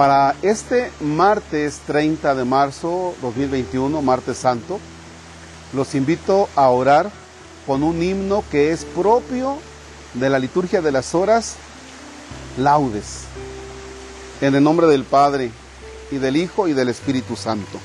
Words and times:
Para 0.00 0.34
este 0.40 0.90
martes 0.98 1.80
30 1.86 2.34
de 2.34 2.46
marzo 2.46 3.14
2021, 3.20 4.00
martes 4.00 4.38
santo, 4.38 4.80
los 5.74 5.94
invito 5.94 6.48
a 6.56 6.70
orar 6.70 7.10
con 7.66 7.82
un 7.82 8.02
himno 8.02 8.42
que 8.50 8.72
es 8.72 8.86
propio 8.86 9.58
de 10.14 10.30
la 10.30 10.38
liturgia 10.38 10.80
de 10.80 10.90
las 10.90 11.14
horas, 11.14 11.56
laudes, 12.56 13.24
en 14.40 14.54
el 14.54 14.64
nombre 14.64 14.86
del 14.86 15.04
Padre 15.04 15.50
y 16.10 16.16
del 16.16 16.38
Hijo 16.38 16.66
y 16.66 16.72
del 16.72 16.88
Espíritu 16.88 17.36
Santo. 17.36 17.78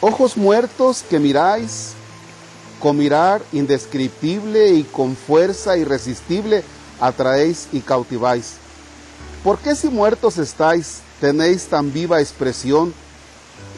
Ojos 0.00 0.38
muertos 0.38 1.04
que 1.10 1.18
miráis, 1.18 1.92
con 2.80 2.96
mirar 2.96 3.42
indescriptible 3.52 4.70
y 4.70 4.84
con 4.84 5.14
fuerza 5.14 5.76
irresistible, 5.76 6.64
atraéis 7.00 7.68
y 7.70 7.80
cautiváis 7.80 8.63
¿Por 9.44 9.58
qué 9.58 9.76
si 9.76 9.90
muertos 9.90 10.38
estáis, 10.38 11.00
tenéis 11.20 11.66
tan 11.66 11.92
viva 11.92 12.22
expresión, 12.22 12.94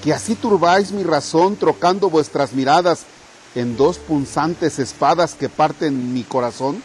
que 0.05 0.15
así 0.15 0.37
turbáis 0.37 0.93
mi 0.93 1.03
razón, 1.03 1.57
trocando 1.57 2.09
vuestras 2.09 2.53
miradas 2.53 3.01
en 3.57 3.77
dos 3.77 3.99
punzantes 3.99 4.79
espadas 4.79 5.35
que 5.35 5.49
parten 5.49 6.15
mi 6.15 6.23
corazón? 6.23 6.81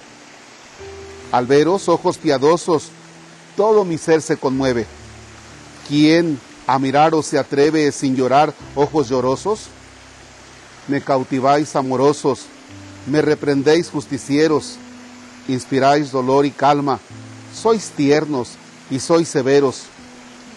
Al 1.31 1.45
veros, 1.45 1.89
ojos 1.89 2.17
piadosos, 2.17 2.88
todo 3.55 3.86
mi 3.86 3.99
ser 3.99 4.23
se 4.23 4.36
conmueve. 4.36 4.88
¿Quién 5.88 6.39
a 6.66 6.80
miraros 6.80 7.27
se 7.27 7.38
atreve 7.38 7.91
sin 7.91 8.16
llorar, 8.16 8.52
ojos 8.73 9.09
llorosos? 9.09 9.67
Me 10.88 11.02
cautiváis 11.02 11.75
amorosos, 11.75 12.48
me 13.05 13.22
reprendéis 13.22 13.91
justicieros, 13.91 14.77
inspiráis 15.48 16.11
dolor 16.11 16.48
y 16.48 16.52
calma, 16.52 17.00
sois 17.53 17.91
tiernos, 17.91 18.58
y 18.92 19.00
sois 19.00 19.28
severos, 19.28 19.84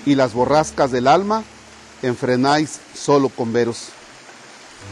y 0.05 0.17
las 0.17 0.35
borrascas 0.35 0.91
del 0.91 1.07
alma 1.07 1.45
enfrenáis 2.03 2.81
solo 2.95 3.31
con 3.31 3.53
veros. 3.53 3.89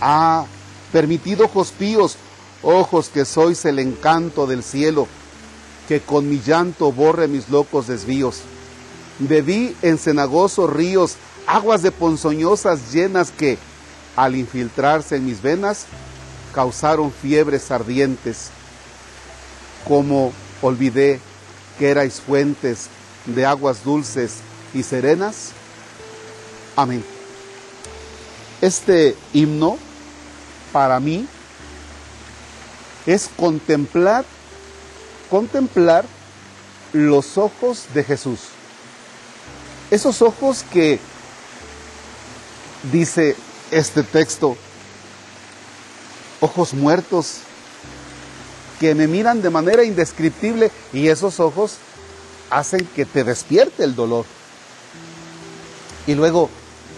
Ah, 0.01 0.47
permitid 0.93 1.43
ojos 1.43 1.73
píos, 1.73 2.17
ojos 2.63 3.11
que 3.11 3.27
sois 3.27 3.65
el 3.67 3.81
encanto 3.81 4.47
del 4.47 4.63
cielo, 4.63 5.07
que 5.89 6.01
con 6.01 6.31
mi 6.31 6.41
llanto 6.41 6.93
borre 6.93 7.29
mis 7.29 7.51
locos 7.51 7.89
desvíos. 7.89 8.41
Bebí 9.19 9.77
en 9.83 9.99
cenagosos 9.99 10.73
ríos 10.73 11.17
aguas 11.47 11.83
de 11.83 11.91
ponzoñosas 11.91 12.93
llenas 12.93 13.31
que, 13.33 13.59
al 14.17 14.37
infiltrarse 14.37 15.17
en 15.17 15.27
mis 15.27 15.43
venas, 15.43 15.87
causaron 16.55 17.13
fiebres 17.13 17.71
ardientes. 17.71 18.51
Como 19.87 20.33
olvidé 20.63 21.21
que 21.79 21.91
erais 21.91 22.21
fuentes 22.21 22.89
de 23.27 23.47
aguas 23.47 23.85
dulces 23.85 24.39
y 24.75 24.83
serenas. 24.83 25.51
Amén. 26.77 27.05
Este 28.61 29.17
himno 29.33 29.77
para 30.73 31.01
mí 31.01 31.27
es 33.07 33.29
contemplar, 33.37 34.25
contemplar 35.31 36.05
los 36.93 37.39
ojos 37.39 37.87
de 37.95 38.05
Jesús. 38.05 38.41
Esos 39.91 40.23
ojos 40.23 40.65
que 40.73 40.99
dice 42.91 43.37
este 43.71 44.03
texto, 44.03 44.57
ojos 46.41 46.75
muertos 46.75 47.39
que 48.81 48.95
me 48.95 49.07
miran 49.07 49.43
de 49.43 49.51
manera 49.51 49.85
indescriptible 49.85 50.71
y 50.93 51.09
esos 51.09 51.41
ojos 51.41 51.77
hacen 52.53 52.87
que 52.95 53.05
te 53.05 53.25
despierte 53.25 53.83
el 53.83 53.95
dolor. 53.95 54.27
Y 56.07 56.15
luego, 56.15 56.51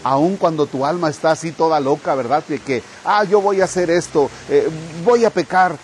aun 0.02 0.36
cuando 0.36 0.66
tu 0.66 0.84
alma 0.84 1.08
está 1.08 1.30
así 1.30 1.52
toda 1.52 1.80
loca, 1.80 2.14
¿verdad? 2.14 2.44
De 2.48 2.58
que, 2.58 2.82
ah, 3.04 3.24
yo 3.24 3.40
voy 3.40 3.60
a 3.60 3.64
hacer 3.64 3.88
esto, 3.88 4.28
eh, 4.48 4.68
voy 5.04 5.24
a 5.24 5.30
pecar. 5.30 5.76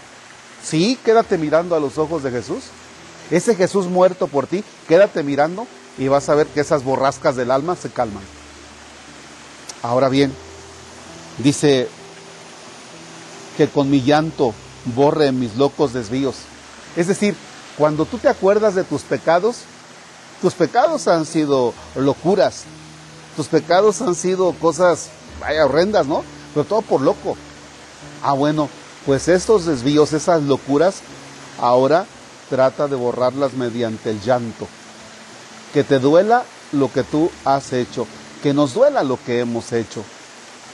Sí, 0.63 0.99
quédate 1.05 1.39
mirando 1.39 1.77
a 1.77 1.81
los 1.81 1.99
ojos 1.99 2.23
de 2.23 2.31
Jesús. 2.31 2.65
Ese 3.31 3.55
Jesús 3.55 3.87
muerto 3.87 4.27
por 4.27 4.47
ti, 4.47 4.65
quédate 4.89 5.23
mirando 5.23 5.67
y 5.97 6.09
vas 6.09 6.29
a 6.29 6.35
ver 6.35 6.49
que 6.49 6.61
esas 6.61 6.83
borrascas 6.83 7.37
del 7.37 7.51
alma 7.51 7.77
se 7.77 7.91
calman. 7.91 8.25
Ahora 9.83 10.09
bien, 10.09 10.33
dice 11.39 11.89
que 13.57 13.69
con 13.69 13.89
mi 13.89 14.03
llanto 14.03 14.53
borre 14.97 15.31
mis 15.31 15.55
locos 15.57 15.93
desvíos. 15.93 16.37
Es 16.97 17.07
decir, 17.07 17.37
cuando 17.81 18.05
tú 18.05 18.19
te 18.19 18.29
acuerdas 18.29 18.75
de 18.75 18.85
tus 18.85 19.01
pecados, 19.01 19.61
tus 20.43 20.53
pecados 20.53 21.09
han 21.09 21.25
sido 21.25 21.73
locuras, 21.97 22.65
tus 23.37 23.47
pecados 23.47 24.03
han 24.03 24.15
sido 24.15 24.53
cosas 24.53 25.09
vaya, 25.41 25.65
horrendas, 25.65 26.07
¿no? 26.07 26.23
Pero 26.53 26.67
todo 26.67 26.83
por 26.83 27.01
loco. 27.01 27.39
Ah, 28.23 28.35
bueno, 28.35 28.69
pues 29.07 29.29
estos 29.29 29.65
desvíos, 29.65 30.13
esas 30.13 30.43
locuras, 30.43 30.97
ahora 31.59 32.05
trata 32.51 32.87
de 32.87 32.97
borrarlas 32.97 33.55
mediante 33.55 34.11
el 34.11 34.21
llanto. 34.21 34.69
Que 35.73 35.83
te 35.83 35.99
duela 35.99 36.45
lo 36.73 36.93
que 36.93 37.03
tú 37.03 37.31
has 37.47 37.73
hecho, 37.73 38.07
que 38.43 38.53
nos 38.53 38.75
duela 38.75 39.03
lo 39.05 39.19
que 39.25 39.41
hemos 39.41 39.73
hecho. 39.73 40.05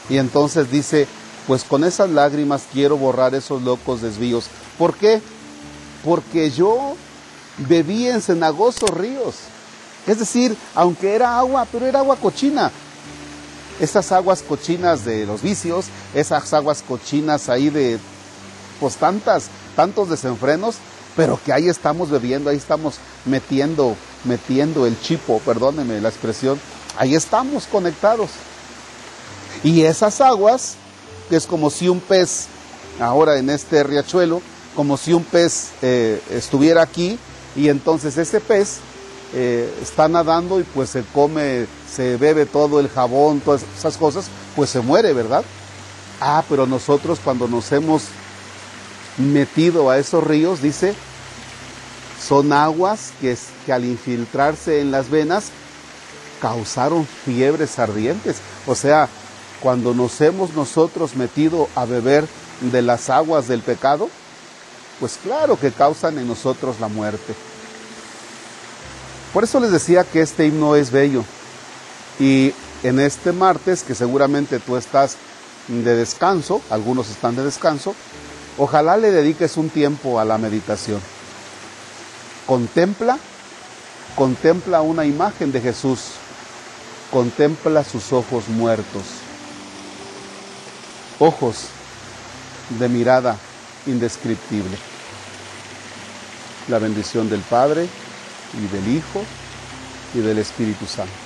Y 0.08 0.18
entonces 0.18 0.72
dice, 0.72 1.06
pues 1.46 1.62
con 1.62 1.84
esas 1.84 2.10
lágrimas 2.10 2.64
quiero 2.72 2.96
borrar 2.96 3.36
esos 3.36 3.62
locos 3.62 4.02
desvíos. 4.02 4.48
¿Por 4.76 4.96
qué? 4.96 5.22
Porque 6.06 6.52
yo 6.52 6.94
bebí 7.58 8.06
en 8.06 8.22
cenagosos 8.22 8.88
ríos. 8.90 9.34
Es 10.06 10.20
decir, 10.20 10.56
aunque 10.76 11.16
era 11.16 11.36
agua, 11.36 11.66
pero 11.70 11.84
era 11.84 11.98
agua 11.98 12.16
cochina. 12.16 12.70
Esas 13.80 14.12
aguas 14.12 14.40
cochinas 14.40 15.04
de 15.04 15.26
los 15.26 15.42
vicios, 15.42 15.86
esas 16.14 16.54
aguas 16.54 16.82
cochinas 16.86 17.48
ahí 17.48 17.70
de, 17.70 17.98
pues 18.78 18.96
tantas, 18.96 19.48
tantos 19.74 20.08
desenfrenos, 20.08 20.76
pero 21.16 21.40
que 21.44 21.52
ahí 21.52 21.68
estamos 21.68 22.08
bebiendo, 22.08 22.50
ahí 22.50 22.56
estamos 22.56 22.98
metiendo, 23.24 23.96
metiendo 24.24 24.86
el 24.86 24.98
chipo, 25.00 25.40
perdóneme 25.40 26.00
la 26.00 26.08
expresión, 26.08 26.60
ahí 26.96 27.16
estamos 27.16 27.66
conectados. 27.66 28.30
Y 29.64 29.82
esas 29.82 30.20
aguas, 30.20 30.76
que 31.28 31.36
es 31.36 31.46
como 31.46 31.68
si 31.68 31.88
un 31.88 31.98
pez, 31.98 32.46
ahora 33.00 33.38
en 33.38 33.50
este 33.50 33.82
riachuelo, 33.82 34.40
como 34.76 34.98
si 34.98 35.14
un 35.14 35.24
pez 35.24 35.70
eh, 35.82 36.20
estuviera 36.30 36.82
aquí 36.82 37.18
y 37.56 37.70
entonces 37.70 38.16
ese 38.18 38.40
pez 38.40 38.76
eh, 39.34 39.72
está 39.82 40.06
nadando 40.06 40.60
y 40.60 40.62
pues 40.62 40.90
se 40.90 41.02
come, 41.02 41.66
se 41.90 42.16
bebe 42.18 42.46
todo 42.46 42.78
el 42.78 42.88
jabón, 42.88 43.40
todas 43.40 43.62
esas 43.76 43.96
cosas, 43.96 44.26
pues 44.54 44.70
se 44.70 44.80
muere, 44.80 45.14
¿verdad? 45.14 45.42
Ah, 46.20 46.44
pero 46.48 46.66
nosotros 46.66 47.18
cuando 47.24 47.48
nos 47.48 47.72
hemos 47.72 48.04
metido 49.16 49.90
a 49.90 49.98
esos 49.98 50.22
ríos, 50.22 50.62
dice, 50.62 50.94
son 52.22 52.52
aguas 52.52 53.12
que, 53.20 53.36
que 53.64 53.72
al 53.72 53.84
infiltrarse 53.84 54.80
en 54.80 54.90
las 54.90 55.10
venas 55.10 55.46
causaron 56.40 57.06
fiebres 57.24 57.78
ardientes. 57.78 58.36
O 58.66 58.74
sea, 58.74 59.08
cuando 59.60 59.94
nos 59.94 60.20
hemos 60.20 60.52
nosotros 60.54 61.16
metido 61.16 61.68
a 61.74 61.86
beber 61.86 62.26
de 62.60 62.82
las 62.82 63.10
aguas 63.10 63.48
del 63.48 63.62
pecado, 63.62 64.10
pues 65.00 65.18
claro 65.22 65.58
que 65.58 65.72
causan 65.72 66.18
en 66.18 66.26
nosotros 66.26 66.80
la 66.80 66.88
muerte. 66.88 67.34
Por 69.32 69.44
eso 69.44 69.60
les 69.60 69.70
decía 69.70 70.04
que 70.04 70.22
este 70.22 70.46
himno 70.46 70.76
es 70.76 70.90
bello. 70.90 71.24
Y 72.18 72.54
en 72.82 73.00
este 73.00 73.32
martes, 73.32 73.82
que 73.82 73.94
seguramente 73.94 74.58
tú 74.58 74.76
estás 74.76 75.16
de 75.68 75.96
descanso, 75.96 76.62
algunos 76.70 77.10
están 77.10 77.36
de 77.36 77.44
descanso, 77.44 77.94
ojalá 78.56 78.96
le 78.96 79.10
dediques 79.10 79.56
un 79.56 79.68
tiempo 79.68 80.18
a 80.18 80.24
la 80.24 80.38
meditación. 80.38 81.00
Contempla, 82.46 83.18
contempla 84.14 84.80
una 84.80 85.04
imagen 85.04 85.52
de 85.52 85.60
Jesús, 85.60 86.12
contempla 87.10 87.84
sus 87.84 88.12
ojos 88.12 88.48
muertos, 88.48 89.02
ojos 91.18 91.66
de 92.78 92.88
mirada 92.88 93.36
indescriptible. 93.86 94.76
La 96.68 96.78
bendición 96.78 97.28
del 97.28 97.40
Padre 97.42 97.88
y 98.52 98.66
del 98.74 98.96
Hijo 98.96 99.22
y 100.14 100.18
del 100.18 100.38
Espíritu 100.38 100.86
Santo. 100.86 101.25